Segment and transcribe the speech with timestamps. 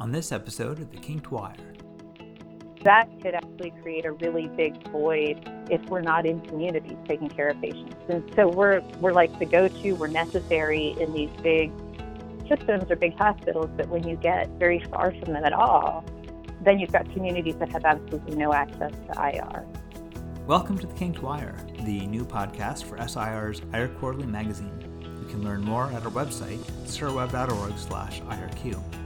[0.00, 1.56] on this episode of The Kinked Wire.
[2.84, 7.48] That could actually create a really big void if we're not in communities taking care
[7.48, 7.96] of patients.
[8.08, 11.72] And so we're, we're like the go to, we're necessary in these big
[12.48, 16.04] systems or big hospitals, but when you get very far from them at all,
[16.62, 19.66] then you've got communities that have absolutely no access to IR.
[20.46, 24.72] Welcome to The Kinked Wire, the new podcast for SIR's IR Quarterly magazine.
[25.20, 28.97] You can learn more at our website, sirweb.org slash IRQ.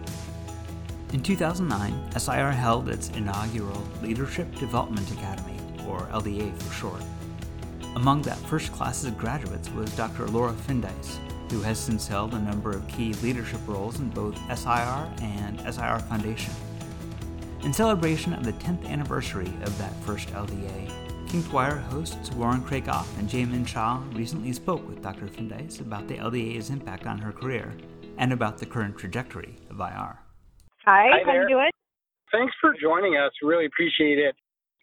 [1.12, 7.02] In 2009, SIR held its inaugural Leadership Development Academy, or LDA for short.
[7.96, 10.26] Among that first class of graduates was Dr.
[10.28, 11.18] Laura Findeiss,
[11.50, 15.98] who has since held a number of key leadership roles in both SIR and SIR
[16.08, 16.54] Foundation.
[17.62, 20.90] In celebration of the 10th anniversary of that first LDA,
[21.28, 25.26] Kinked Wire hosts Warren Krackov and Jaimin Shah recently spoke with Dr.
[25.26, 27.74] Findeiss about the LDA's impact on her career
[28.16, 30.21] and about the current trajectory of IR.
[30.84, 31.42] Hi, Hi how there.
[31.42, 31.70] you doing?
[32.32, 33.30] Thanks for joining us.
[33.42, 34.34] Really appreciate it.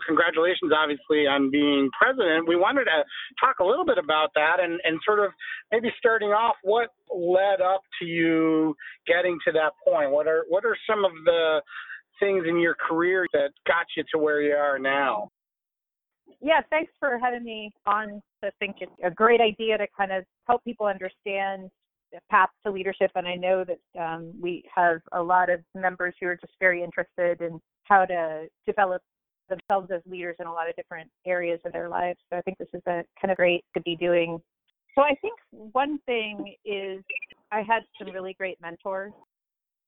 [0.08, 2.48] Congratulations, obviously, on being president.
[2.48, 3.04] We wanted to
[3.40, 5.32] talk a little bit about that and, and sort of
[5.74, 10.12] maybe starting off, what led up to you getting to that point?
[10.12, 11.62] What are what are some of the
[12.20, 15.30] things in your career that got you to where you are now?
[16.40, 18.22] Yeah, thanks for having me on.
[18.42, 21.70] I think it's a great idea to kind of help people understand
[22.30, 23.12] path to leadership.
[23.16, 26.84] And I know that um, we have a lot of members who are just very
[26.84, 29.02] interested in how to develop
[29.50, 32.20] themselves as leaders in a lot of different areas of their lives.
[32.30, 34.40] So I think this is a kind of great to be doing.
[34.96, 37.04] So I think one thing is
[37.52, 39.14] I had some really great mentors.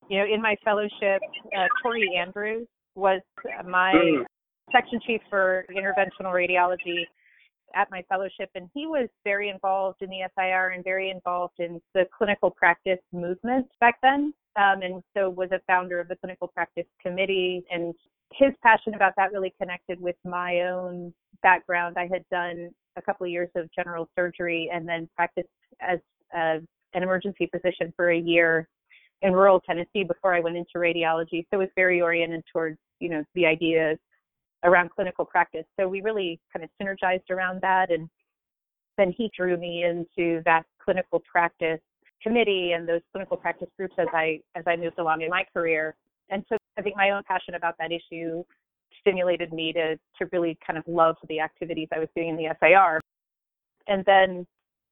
[0.09, 1.21] You know, in my fellowship,
[1.55, 3.21] uh, Tori Andrews was
[3.65, 4.25] my Mm.
[4.71, 7.05] section chief for interventional radiology
[7.75, 11.81] at my fellowship, and he was very involved in the SIR and very involved in
[11.93, 14.33] the clinical practice movement back then.
[14.55, 17.63] Um, and so was a founder of the clinical practice committee.
[17.71, 17.93] And
[18.33, 21.97] his passion about that really connected with my own background.
[21.97, 25.47] I had done a couple of years of general surgery and then practiced
[25.79, 25.99] as
[26.33, 26.59] a,
[26.93, 28.67] an emergency physician for a year
[29.21, 31.45] in rural Tennessee before I went into radiology.
[31.49, 33.97] So it was very oriented towards, you know, the idea
[34.63, 35.65] around clinical practice.
[35.79, 37.91] So we really kind of synergized around that.
[37.91, 38.09] And
[38.97, 41.79] then he drew me into that clinical practice
[42.21, 45.95] committee and those clinical practice groups as I as I moved along in my career.
[46.29, 48.43] And so I think my own passion about that issue
[48.99, 52.55] stimulated me to to really kind of love the activities I was doing in the
[52.59, 52.99] SIR.
[53.87, 54.45] And then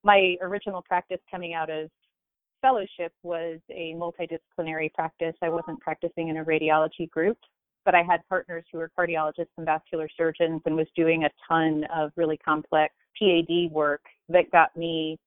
[0.03, 1.89] my original practice coming out of
[2.61, 5.35] fellowship was a multidisciplinary practice.
[5.41, 7.37] I wasn't practicing in a radiology group,
[7.85, 11.85] but I had partners who were cardiologists and vascular surgeons and was doing a ton
[11.95, 15.17] of really complex PAD work that got me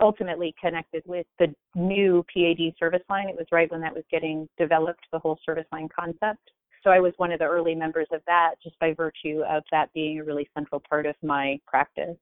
[0.00, 3.28] ultimately connected with the new PAD service line.
[3.28, 6.50] It was right when that was getting developed, the whole service line concept.
[6.82, 9.92] So I was one of the early members of that just by virtue of that
[9.92, 12.16] being a really central part of my practice.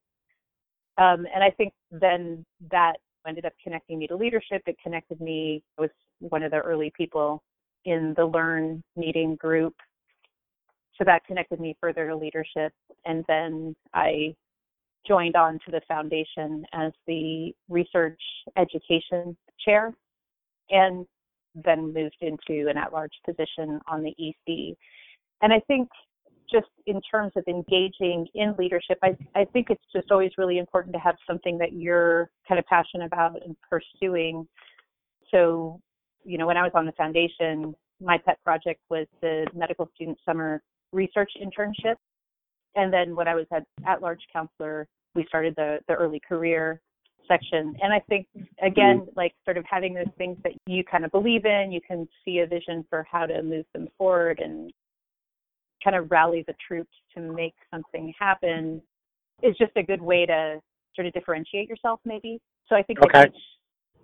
[0.99, 2.95] Um, and I think then that
[3.27, 4.63] ended up connecting me to leadership.
[4.67, 7.41] It connected me, I was one of the early people
[7.85, 9.75] in the Learn meeting group.
[10.97, 12.73] So that connected me further to leadership.
[13.05, 14.35] And then I
[15.07, 18.21] joined on to the foundation as the research
[18.57, 19.95] education chair
[20.71, 21.07] and
[21.55, 24.77] then moved into an at large position on the EC.
[25.41, 25.89] And I think
[26.51, 30.95] just in terms of engaging in leadership, I, I think it's just always really important
[30.95, 34.49] to have something that you're kind of passionate about and pursuing.
[35.31, 35.81] So,
[36.29, 40.19] you know, when I was on the foundation, my pet project was the medical student
[40.27, 40.63] summer
[40.93, 41.97] research internship.
[42.77, 46.83] And then when I was at at large counselor, we started the, the early career
[47.27, 47.75] section.
[47.83, 48.27] And I think,
[48.63, 49.11] again, mm-hmm.
[49.17, 52.41] like sort of having those things that you kind of believe in, you can see
[52.41, 54.71] a vision for how to move them forward and
[55.83, 58.83] kind of rally the troops to make something happen
[59.43, 60.61] is just a good way to
[60.95, 62.39] sort of differentiate yourself, maybe.
[62.69, 63.25] So I think Okay.
[63.25, 63.43] each,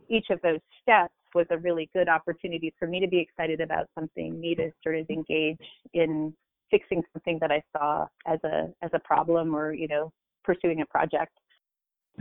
[0.08, 3.88] each of those steps was a really good opportunity for me to be excited about
[3.94, 5.58] something, me to sort of engage
[5.92, 6.32] in
[6.70, 10.12] fixing something that I saw as a as a problem or you know
[10.44, 11.32] pursuing a project.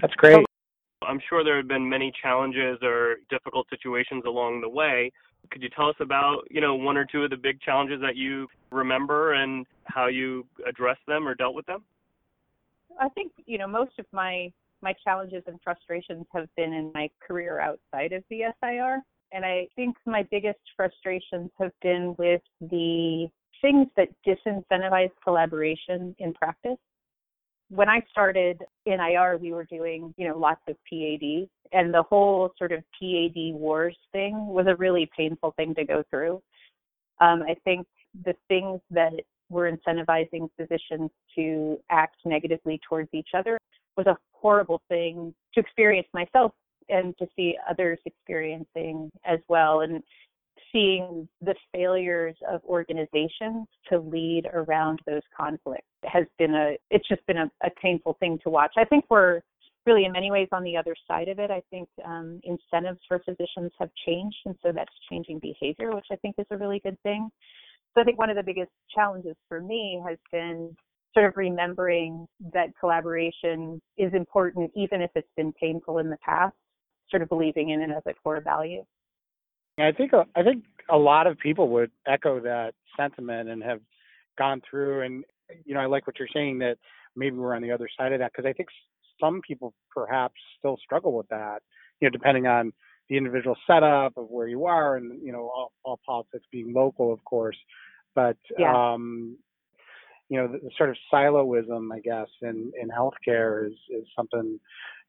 [0.01, 0.45] That's great.
[1.07, 5.11] I'm sure there have been many challenges or difficult situations along the way.
[5.51, 8.15] Could you tell us about, you know, one or two of the big challenges that
[8.15, 11.83] you remember and how you addressed them or dealt with them?
[12.99, 14.51] I think you know most of my
[14.83, 19.01] my challenges and frustrations have been in my career outside of the SIR,
[19.31, 23.27] and I think my biggest frustrations have been with the
[23.61, 26.77] things that disincentivize collaboration in practice.
[27.69, 32.03] When I started in IR, we were doing, you know, lots of PAD, and the
[32.03, 36.41] whole sort of PAD wars thing was a really painful thing to go through.
[37.19, 37.87] Um, I think
[38.25, 39.13] the things that
[39.49, 43.57] were incentivizing physicians to act negatively towards each other
[43.97, 46.51] was a horrible thing to experience myself
[46.89, 49.81] and to see others experiencing as well.
[49.81, 50.03] And
[50.71, 57.25] seeing the failures of organizations to lead around those conflicts has been a it's just
[57.25, 58.73] been a, a painful thing to watch.
[58.77, 59.41] I think we're
[59.85, 61.51] really in many ways on the other side of it.
[61.51, 66.15] I think um, incentives for physicians have changed, and so that's changing behavior, which I
[66.17, 67.29] think is a really good thing.
[67.93, 70.75] So I think one of the biggest challenges for me has been
[71.13, 76.55] sort of remembering that collaboration is important, even if it's been painful in the past,
[77.09, 78.83] sort of believing in it as a core value.
[79.79, 83.79] I think I think a lot of people would echo that sentiment and have
[84.37, 85.23] gone through and
[85.65, 86.77] you know I like what you're saying that
[87.15, 88.69] maybe we're on the other side of that because I think
[89.19, 91.61] some people perhaps still struggle with that
[91.99, 92.71] you know depending on
[93.09, 97.11] the individual setup of where you are and you know all, all politics being local
[97.11, 97.57] of course
[98.15, 98.93] but yeah.
[98.93, 99.37] um
[100.33, 104.59] you know the, the sort of siloism I guess in in healthcare is is something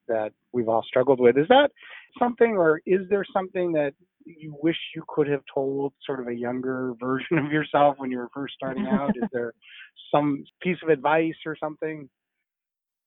[0.06, 1.70] that we've all struggled with is that
[2.18, 3.94] something or is there something that
[4.26, 8.18] you wish you could have told sort of a younger version of yourself when you
[8.18, 9.16] were first starting out?
[9.16, 9.54] Is there
[10.14, 12.08] some piece of advice or something?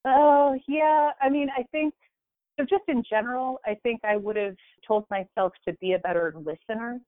[0.05, 1.11] Oh, yeah.
[1.21, 1.93] I mean, I think
[2.59, 4.55] so just in general, I think I would have
[4.87, 6.99] told myself to be a better listener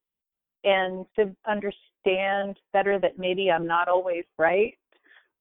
[0.64, 4.78] and to understand better that maybe I'm not always right.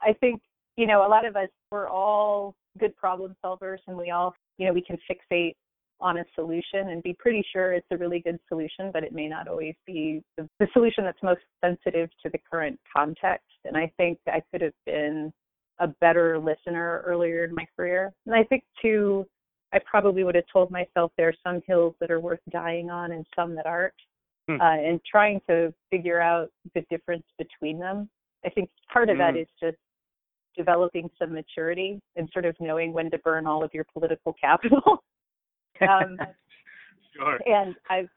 [0.03, 0.41] I think,
[0.77, 4.67] you know, a lot of us, we're all good problem solvers and we all, you
[4.67, 5.55] know, we can fixate
[6.00, 9.27] on a solution and be pretty sure it's a really good solution, but it may
[9.29, 13.47] not always be the, the solution that's most sensitive to the current context.
[13.65, 15.33] And I think I could have been
[15.81, 18.12] a better listener earlier in my career.
[18.27, 19.27] And I think too,
[19.73, 23.12] I probably would have told myself there are some hills that are worth dying on
[23.12, 23.94] and some that aren't.
[24.49, 24.61] Hmm.
[24.61, 28.09] Uh, and trying to figure out the difference between them.
[28.47, 29.41] I think part of that hmm.
[29.41, 29.77] is just
[30.58, 35.02] developing some maturity and sort of knowing when to burn all of your political capital
[35.81, 36.19] Um,
[37.16, 37.38] sure.
[37.46, 38.08] And I've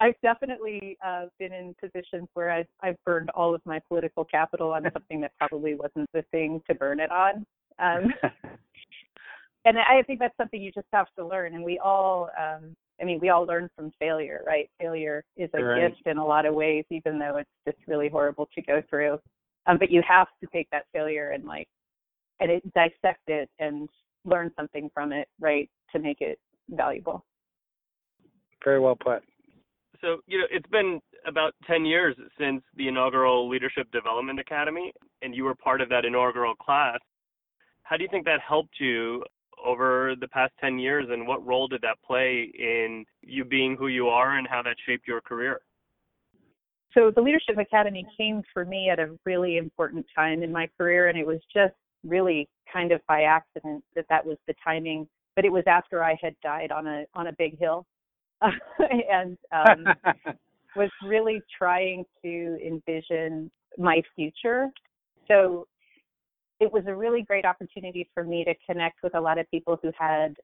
[0.00, 4.72] I've definitely uh, been in positions where I've I've burned all of my political capital
[4.72, 7.46] on something that probably wasn't the thing to burn it on.
[7.78, 8.12] Um,
[9.64, 11.54] and I think that's something you just have to learn.
[11.54, 14.68] And we all, um, I mean, we all learn from failure, right?
[14.80, 15.88] Failure is a right.
[15.88, 19.18] gift in a lot of ways, even though it's just really horrible to go through.
[19.66, 21.68] Um, but you have to take that failure and like,
[22.40, 23.88] and it, dissect it and
[24.24, 26.38] learn something from it, right, to make it
[26.70, 27.24] valuable.
[28.64, 29.22] Very well put.
[30.00, 34.92] So, you know, it's been about 10 years since the inaugural Leadership Development Academy,
[35.22, 36.98] and you were part of that inaugural class.
[37.84, 39.22] How do you think that helped you
[39.64, 43.86] over the past 10 years, and what role did that play in you being who
[43.86, 45.60] you are and how that shaped your career?
[46.94, 51.08] So, the Leadership Academy came for me at a really important time in my career,
[51.08, 55.44] and it was just really kind of by accident that that was the timing but
[55.44, 57.86] it was after I had died on a on a big hill,
[58.42, 59.86] and um,
[60.76, 64.68] was really trying to envision my future.
[65.28, 65.66] So
[66.60, 69.78] it was a really great opportunity for me to connect with a lot of people
[69.82, 70.36] who had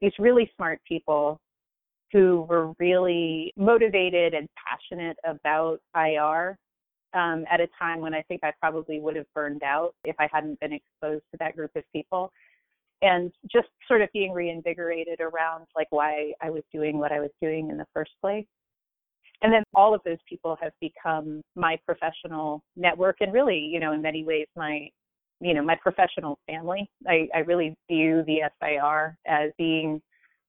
[0.00, 1.38] these really smart people
[2.12, 6.56] who were really motivated and passionate about IR
[7.14, 10.28] um, at a time when I think I probably would have burned out if I
[10.32, 12.32] hadn't been exposed to that group of people
[13.02, 17.30] and just sort of being reinvigorated around like why I was doing what I was
[17.40, 18.46] doing in the first place.
[19.42, 23.92] And then all of those people have become my professional network and really, you know,
[23.92, 24.88] in many ways my
[25.42, 26.86] you know, my professional family.
[27.08, 30.02] I, I really view the SIR as being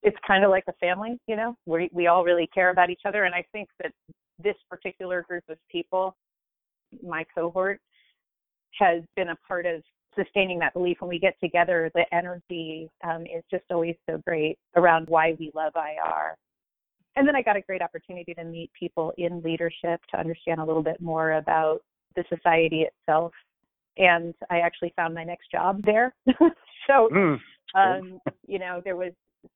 [0.03, 3.01] it's kind of like a family, you know, we we all really care about each
[3.05, 3.23] other.
[3.23, 3.93] And I think that
[4.43, 6.15] this particular group of people,
[7.05, 7.79] my cohort,
[8.79, 9.81] has been a part of
[10.15, 10.97] sustaining that belief.
[10.99, 15.51] When we get together the energy um, is just always so great around why we
[15.53, 16.37] love ir
[17.15, 20.65] and then i got a great opportunity to meet people in leadership to understand a
[20.65, 21.81] little bit more about
[22.15, 23.31] the society itself.
[23.97, 26.13] And i actually found my next job there.
[26.87, 27.39] So mm.
[27.75, 29.11] um, you know there was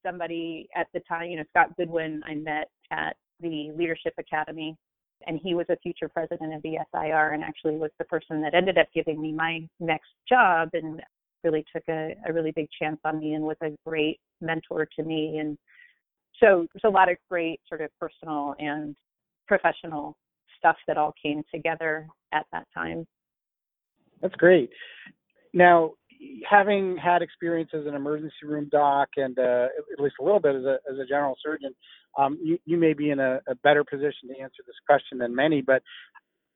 [0.05, 4.75] somebody at the time you know scott goodwin i met at the leadership academy
[5.27, 8.53] and he was a future president of the SIR and actually was the person that
[8.53, 11.01] ended up giving me my next job and
[11.43, 15.03] really took a, a really big chance on me and was a great mentor to
[15.03, 15.57] me and
[16.39, 18.95] so there's a lot of great sort of personal and
[19.47, 20.15] professional
[20.57, 23.05] stuff that all came together at that time.
[24.21, 24.69] That's great.
[25.53, 25.91] Now,
[26.49, 30.55] having had experience as an emergency room doc and uh, at least a little bit
[30.55, 31.73] as a, as a general surgeon,
[32.17, 35.35] um, you, you may be in a, a better position to answer this question than
[35.35, 35.61] many.
[35.61, 35.81] But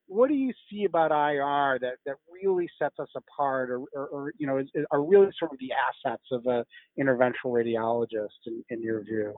[0.08, 4.34] what do you see about IR that, that really sets us apart or, or, or
[4.38, 6.66] you know, is, are really sort of the assets of a
[7.00, 9.36] interventional radiologist in, in your view?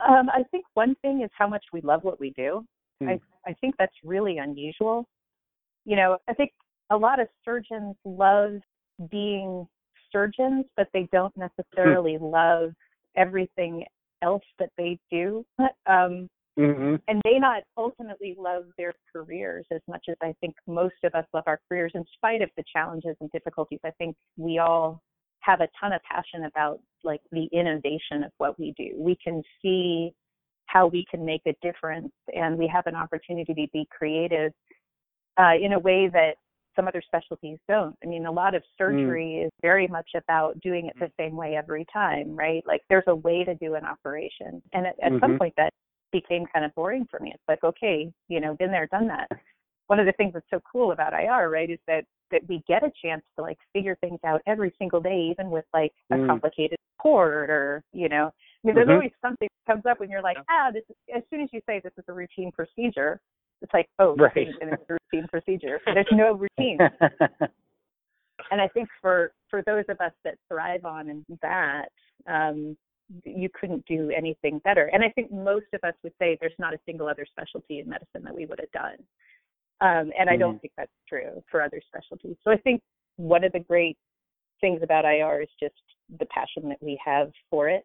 [0.00, 2.64] Um, I think one thing is how much we love what we do.
[3.02, 3.08] Hmm.
[3.10, 5.06] I, I think that's really unusual.
[5.84, 6.52] You know, I think
[6.90, 8.60] a lot of surgeons love
[9.10, 9.66] being
[10.12, 12.72] surgeons, but they don't necessarily love
[13.16, 13.84] everything
[14.22, 15.44] else that they do.
[15.86, 16.28] Um,
[16.58, 16.96] Mm-hmm.
[17.08, 21.24] and may not ultimately love their careers as much as I think most of us
[21.32, 23.78] love our careers in spite of the challenges and difficulties.
[23.82, 25.00] I think we all
[25.40, 28.90] have a ton of passion about like the innovation of what we do.
[28.96, 30.12] We can see
[30.66, 34.52] how we can make a difference and we have an opportunity to be creative
[35.38, 36.34] uh, in a way that
[36.80, 37.94] some other specialties don't.
[38.02, 41.56] I mean, a lot of surgery is very much about doing it the same way
[41.56, 42.62] every time, right?
[42.66, 44.62] Like there's a way to do an operation.
[44.72, 45.38] And at, at some Mhm.
[45.38, 45.74] point that
[46.10, 47.32] became kind of boring for me.
[47.34, 49.28] It's like, okay, you know, been there, done that.
[49.88, 52.84] One of the things that's so cool about IR, right, is that that we get
[52.84, 56.28] a chance to like figure things out every single day, even with like a Mm.
[56.28, 58.92] complicated port or, you know, I mean, there's Mhm.
[58.94, 61.60] always something that comes up when you're like, ah, this is, as soon as you
[61.66, 63.20] say this is a routine procedure,
[63.62, 64.48] it's like, oh, Right.
[64.48, 65.80] isn't a routine procedure.
[65.84, 66.78] There's no routine.
[68.50, 71.88] and I think for for those of us that thrive on that,
[72.26, 72.76] um,
[73.24, 74.88] you couldn't do anything better.
[74.92, 77.88] And I think most of us would say there's not a single other specialty in
[77.88, 78.96] medicine that we would have done.
[79.80, 82.36] Um, and I don't think that's true for other specialties.
[82.44, 82.82] So I think
[83.16, 83.96] one of the great
[84.60, 85.74] things about IR is just
[86.18, 87.84] the passion that we have for it.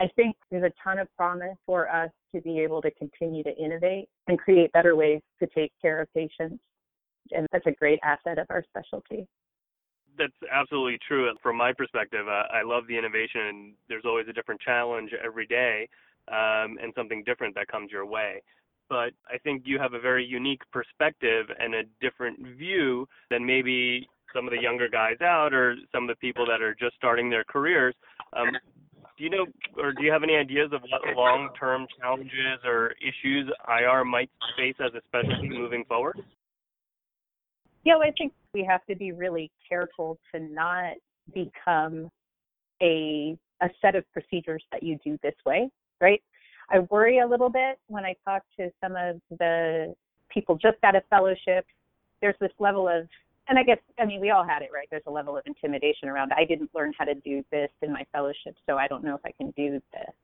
[0.00, 3.56] I think there's a ton of promise for us to be able to continue to
[3.56, 6.60] innovate and create better ways to take care of patients.
[7.32, 9.26] And that's a great asset of our specialty.
[10.18, 11.30] That's absolutely true.
[11.42, 15.46] From my perspective, uh, I love the innovation, and there's always a different challenge every
[15.46, 15.88] day,
[16.28, 18.42] um, and something different that comes your way.
[18.88, 24.08] But I think you have a very unique perspective and a different view than maybe
[24.34, 27.28] some of the younger guys out or some of the people that are just starting
[27.28, 27.94] their careers.
[28.32, 28.50] Um,
[29.16, 29.46] do you know,
[29.78, 34.76] or do you have any ideas of what long-term challenges or issues IR might face
[34.80, 36.20] as a specialty moving forward?
[37.84, 40.94] Yeah, well, I think we have to be really careful to not
[41.32, 42.10] become
[42.82, 45.70] a a set of procedures that you do this way,
[46.00, 46.22] right?
[46.70, 49.94] I worry a little bit when I talk to some of the
[50.28, 51.64] people just out of fellowship.
[52.20, 53.08] There's this level of,
[53.48, 54.88] and I guess, I mean, we all had it, right?
[54.90, 56.32] There's a level of intimidation around.
[56.36, 59.20] I didn't learn how to do this in my fellowship, so I don't know if
[59.24, 60.14] I can do this.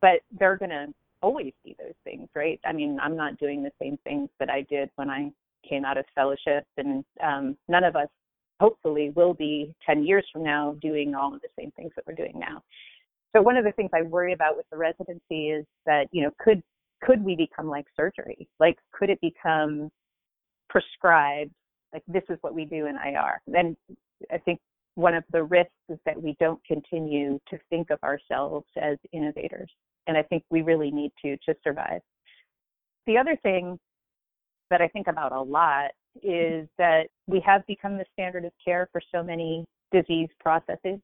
[0.00, 0.86] But they're to
[1.22, 2.60] always be those things, right?
[2.64, 5.32] I mean, I'm not doing the same things that I did when I
[5.68, 8.08] came out of fellowship, and um, none of us,
[8.60, 12.14] hopefully, will be 10 years from now doing all of the same things that we're
[12.14, 12.62] doing now.
[13.34, 16.30] So one of the things I worry about with the residency is that you know
[16.38, 16.62] could
[17.02, 18.48] could we become like surgery?
[18.58, 19.90] Like could it become
[20.68, 21.52] prescribed?
[21.92, 23.40] Like this is what we do in IR.
[23.46, 23.76] Then
[24.32, 24.60] I think
[24.94, 29.70] one of the risks is that we don't continue to think of ourselves as innovators,
[30.06, 32.00] and I think we really need to to survive.
[33.06, 33.78] The other thing
[34.70, 35.92] that I think about a lot
[36.22, 41.00] is that we have become the standard of care for so many disease processes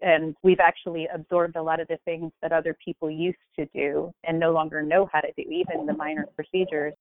[0.00, 4.12] and we've actually absorbed a lot of the things that other people used to do
[4.24, 6.94] and no longer know how to do, even the minor procedures.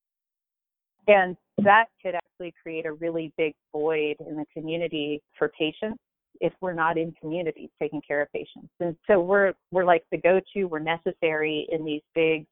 [1.08, 6.00] And that could actually create a really big void in the community for patients
[6.42, 8.70] if we're not in communities taking care of patients.
[8.80, 12.46] And so we're we're like the go-to, we're necessary in these big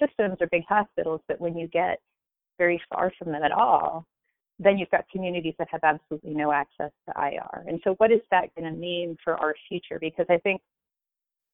[0.00, 2.00] systems or big hospitals, but when you get
[2.58, 4.06] very far from them at all,
[4.58, 7.64] then you've got communities that have absolutely no access to IR.
[7.66, 9.98] And so, what is that going to mean for our future?
[10.00, 10.60] Because I think,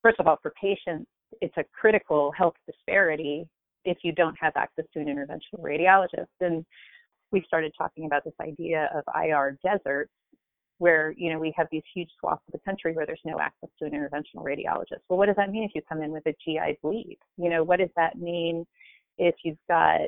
[0.02, 1.06] first of all, for patients,
[1.40, 3.46] it's a critical health disparity
[3.84, 6.26] if you don't have access to an interventional radiologist.
[6.40, 6.64] And
[7.32, 10.12] we started talking about this idea of IR deserts,
[10.78, 13.68] where you know we have these huge swaths of the country where there's no access
[13.78, 15.02] to an interventional radiologist.
[15.08, 17.18] Well, what does that mean if you come in with a GI bleed?
[17.36, 18.66] You know, what does that mean
[19.18, 20.00] if you've got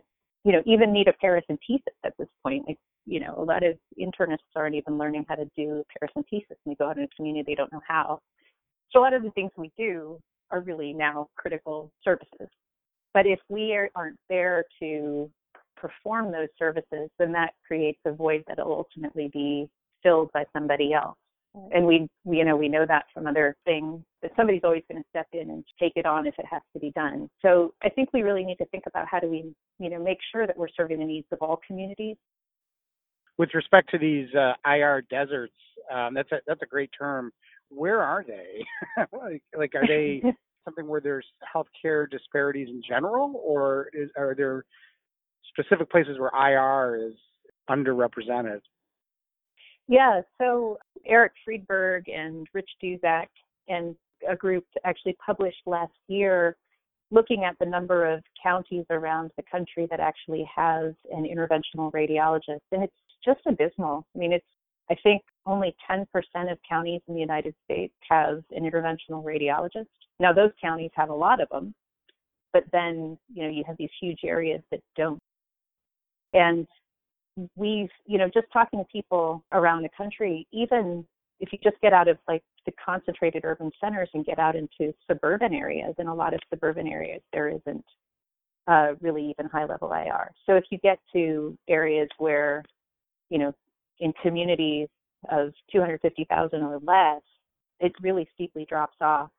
[0.45, 2.67] you know, even need a paracentesis at this point.
[2.67, 6.67] Like, you know, a lot of internists aren't even learning how to do paracentesis and
[6.67, 8.21] they go out in a community, they don't know how.
[8.91, 10.19] So a lot of the things we do
[10.50, 12.49] are really now critical services.
[13.14, 15.31] But if we are, aren't there to
[15.76, 19.69] perform those services, then that creates a void that will ultimately be
[20.02, 21.16] filled by somebody else.
[21.73, 25.02] And we, we, you know, we know that from other things that somebody's always going
[25.02, 27.28] to step in and take it on if it has to be done.
[27.42, 30.19] So I think we really need to think about how do we, you know, make
[30.33, 32.16] sure that we're serving the needs of all communities.
[33.37, 35.52] With respect to these uh, IR deserts,
[35.92, 37.33] um, that's a that's a great term.
[37.69, 38.64] Where are they?
[39.12, 40.23] like, like, are they
[40.64, 44.64] something where there's healthcare disparities in general, or is, are there
[45.52, 47.14] specific places where IR is
[47.71, 48.61] underrepresented.
[49.88, 53.26] Yeah, so Eric Friedberg and Rich Duszak
[53.69, 53.95] and
[54.28, 56.57] a group actually published last year
[57.11, 62.61] looking at the number of counties around the country that actually has an interventional radiologist.
[62.71, 64.07] And it's just abysmal.
[64.14, 64.47] I mean, it's,
[64.90, 66.06] I think only 10%
[66.50, 69.87] of counties in the United States have an interventional radiologist.
[70.20, 71.75] Now, those counties have a lot of them,
[72.52, 75.18] but then, you know, you have these huge areas that don't.
[76.32, 76.66] And
[77.56, 81.04] we've, you know, just talking to people around the country, even
[81.40, 84.94] if you just get out of like the concentrated urban centers and get out into
[85.08, 87.84] suburban areas, in a lot of suburban areas, there isn't
[88.68, 90.30] uh, really even high level IR.
[90.46, 92.62] So if you get to areas where,
[93.28, 93.52] you know,
[93.99, 94.88] in communities
[95.31, 97.23] of 250,000 or less,
[97.81, 99.31] it really steeply drops off.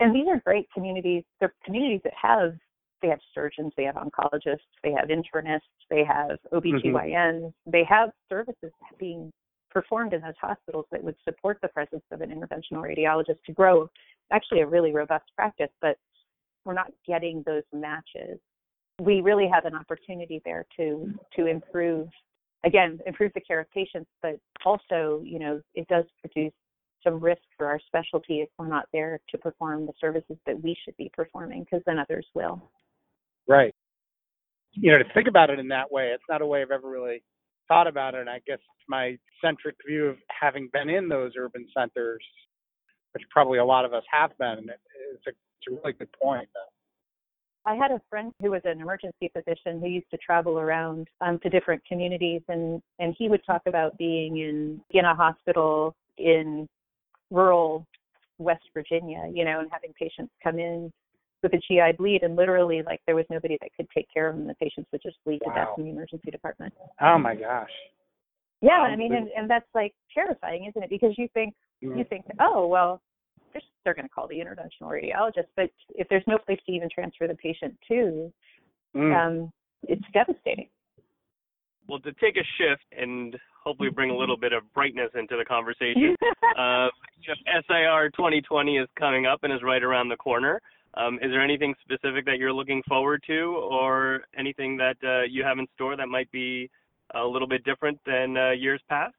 [0.00, 1.24] And these are great communities.
[1.40, 2.54] They're communities that have
[3.02, 7.70] they have surgeons, they have oncologists, they have internists, they have OBGYNs, mm-hmm.
[7.70, 9.30] they have services being
[9.70, 13.88] performed in those hospitals that would support the presence of an interventional radiologist to grow
[14.32, 15.98] actually a really robust practice, but
[16.64, 18.38] we're not getting those matches.
[19.00, 22.08] We really have an opportunity there to to improve
[22.66, 26.52] again, improve the care of patients, but also, you know, it does produce
[27.04, 30.76] some risk for our specialty if we're not there to perform the services that we
[30.84, 32.70] should be performing, because then others will.
[33.48, 33.74] Right.
[34.72, 36.90] You know, to think about it in that way, it's not a way I've ever
[36.90, 37.22] really
[37.68, 38.20] thought about it.
[38.20, 38.58] And I guess
[38.88, 42.22] my centric view of having been in those urban centers,
[43.12, 44.68] which probably a lot of us have been,
[45.12, 46.48] it's a, it's a really good point.
[46.52, 46.75] Though.
[47.66, 51.38] I had a friend who was an emergency physician who used to travel around um,
[51.40, 56.68] to different communities, and and he would talk about being in in a hospital in
[57.30, 57.84] rural
[58.38, 60.92] West Virginia, you know, and having patients come in
[61.42, 64.36] with a GI bleed, and literally like there was nobody that could take care of
[64.36, 64.46] them.
[64.46, 65.52] The patients would just bleed wow.
[65.52, 66.72] to death in the emergency department.
[67.00, 67.70] Oh my gosh.
[68.62, 70.90] Yeah, I mean, and, and that's like terrifying, isn't it?
[70.90, 71.98] Because you think mm-hmm.
[71.98, 73.02] you think, oh well,
[73.86, 75.46] they're, they're going to call the interventional radiologist.
[75.56, 78.32] But if there's no place to even transfer the patient to,
[78.94, 79.44] mm.
[79.44, 79.52] um,
[79.84, 80.68] it's devastating.
[81.88, 85.44] Well, to take a shift and hopefully bring a little bit of brightness into the
[85.44, 86.16] conversation,
[86.58, 86.88] uh,
[87.24, 90.60] SIR 2020 is coming up and is right around the corner.
[90.94, 95.44] Um, is there anything specific that you're looking forward to, or anything that uh, you
[95.44, 96.70] have in store that might be
[97.14, 99.14] a little bit different than uh, years past?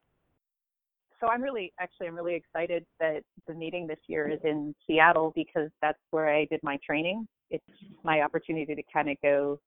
[1.20, 5.32] So I'm really actually I'm really excited that the meeting this year is in Seattle
[5.36, 7.28] because that's where I did my training.
[7.50, 7.64] It's
[8.04, 9.60] my opportunity to kind of go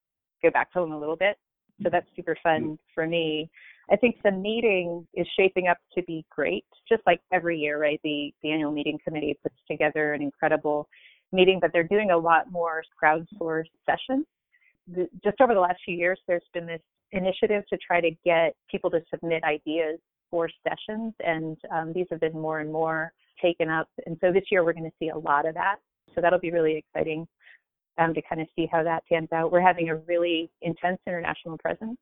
[0.42, 1.36] go back home a little bit.
[1.82, 2.74] So that's super fun mm-hmm.
[2.94, 3.50] for me.
[3.90, 8.00] I think the meeting is shaping up to be great, just like every year, right?
[8.04, 10.88] The the annual meeting committee puts together an incredible
[11.32, 14.26] meeting, but they're doing a lot more crowdsourced sessions.
[14.92, 16.82] The, just over the last few years, there's been this
[17.12, 19.98] initiative to try to get people to submit ideas
[20.30, 23.12] for sessions, and um, these have been more and more
[23.42, 23.88] taken up.
[24.06, 25.76] And so this year we're going to see a lot of that.
[26.14, 27.26] So that'll be really exciting
[27.98, 29.52] um, to kind of see how that pans out.
[29.52, 31.98] We're having a really intense international presence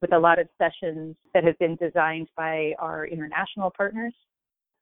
[0.00, 4.14] with a lot of sessions that have been designed by our international partners.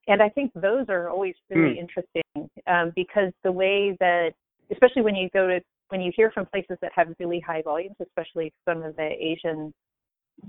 [0.06, 1.78] And I think those are always really mm.
[1.78, 4.30] interesting um, because the way that,
[4.70, 7.96] especially when you go to, when you hear from places that have really high volumes,
[8.00, 9.72] especially some of the Asian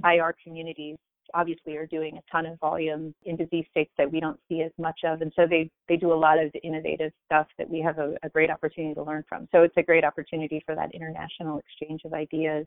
[0.03, 0.97] IR communities,
[1.33, 4.71] obviously are doing a ton of volume in disease states that we don't see as
[4.77, 5.21] much of.
[5.21, 8.29] And so they, they do a lot of innovative stuff that we have a, a
[8.29, 9.47] great opportunity to learn from.
[9.51, 12.65] So it's a great opportunity for that international exchange of ideas.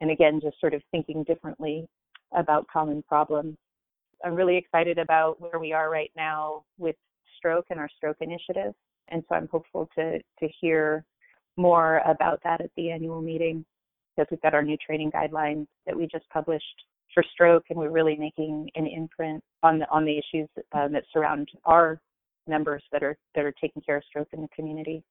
[0.00, 1.86] And again, just sort of thinking differently
[2.34, 3.56] about common problems.
[4.24, 6.96] I'm really excited about where we are right now with
[7.36, 8.74] stroke and our stroke initiative.
[9.08, 11.04] And so I'm hopeful to, to hear
[11.56, 13.64] more about that at the annual meeting
[14.16, 16.64] because we've got our new training guidelines that we just published
[17.14, 21.04] for stroke, and we're really making an imprint on the on the issues um, that
[21.12, 22.00] surround our
[22.46, 25.02] members that are that are taking care of stroke in the community.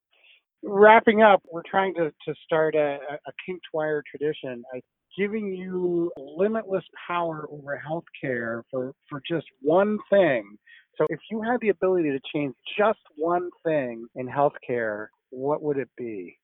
[0.62, 4.62] Wrapping up, we're trying to, to start a, a kinked wire tradition.
[4.74, 4.82] I,
[5.18, 10.58] giving you limitless power over healthcare for, for just one thing.
[10.98, 15.78] So, if you had the ability to change just one thing in healthcare, what would
[15.78, 16.38] it be?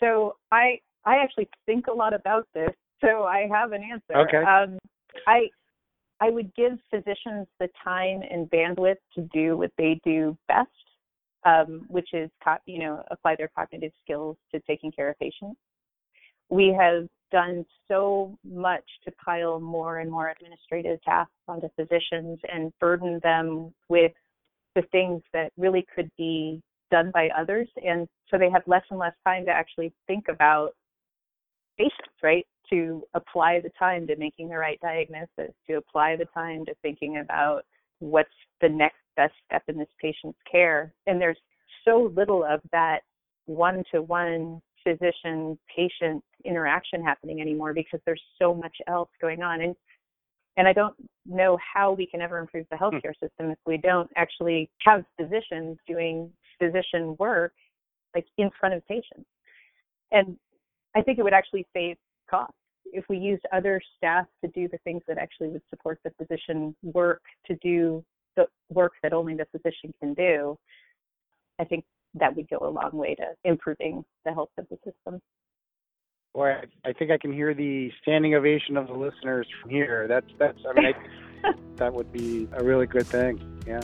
[0.00, 4.16] So, I I actually think a lot about this so I have an answer.
[4.16, 4.38] Okay.
[4.38, 4.78] Um,
[5.26, 5.48] I
[6.20, 10.70] I would give physicians the time and bandwidth to do what they do best,
[11.44, 12.30] um, which is
[12.66, 15.60] you know apply their cognitive skills to taking care of patients.
[16.48, 22.72] We have done so much to pile more and more administrative tasks onto physicians and
[22.80, 24.12] burden them with
[24.76, 28.98] the things that really could be done by others, and so they have less and
[28.98, 30.70] less time to actually think about
[31.76, 32.46] patients, right?
[32.70, 37.18] To apply the time to making the right diagnosis, to apply the time to thinking
[37.18, 37.62] about
[38.00, 38.28] what's
[38.60, 40.92] the next best step in this patient's care.
[41.06, 41.38] And there's
[41.84, 43.00] so little of that
[43.46, 49.60] one to one physician patient interaction happening anymore because there's so much else going on.
[49.60, 49.74] And
[50.58, 50.94] and I don't
[51.26, 52.84] know how we can ever improve the hmm.
[52.84, 57.52] healthcare system if we don't actually have physicians doing physician work
[58.14, 59.28] like in front of patients.
[60.12, 60.36] And
[60.94, 61.96] I think it would actually save
[62.28, 62.54] costs
[62.92, 66.74] if we used other staff to do the things that actually would support the physician
[66.82, 68.04] work to do
[68.36, 70.56] the work that only the physician can do.
[71.58, 71.84] I think
[72.14, 75.20] that would go a long way to improving the health of the system.
[76.34, 80.06] Boy, I think I can hear the standing ovation of the listeners from here.
[80.06, 80.58] That's that's.
[80.68, 80.92] I mean,
[81.44, 83.40] I, that would be a really good thing.
[83.66, 83.80] Yeah.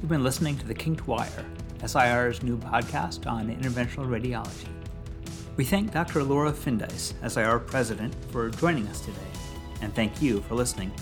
[0.00, 1.44] You've been listening to the Kinked Wire,
[1.84, 4.75] SIR's new podcast on interventional radiology.
[5.56, 6.22] We thank Dr.
[6.22, 9.16] Laura Findeiss, SIR President, for joining us today,
[9.80, 10.92] and thank you for listening.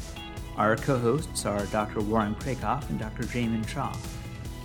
[0.56, 2.00] Our co hosts are Dr.
[2.00, 3.24] Warren Krackov and Dr.
[3.24, 3.96] Jaimin Shah.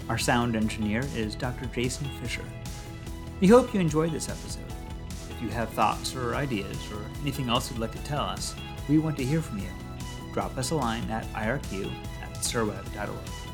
[0.07, 1.65] Our sound engineer is Dr.
[1.73, 2.45] Jason Fisher.
[3.39, 4.71] We hope you enjoyed this episode.
[5.31, 8.53] If you have thoughts or ideas or anything else you'd like to tell us,
[8.87, 9.69] we want to hear from you.
[10.33, 13.48] Drop us a line at irq at sirweb.org.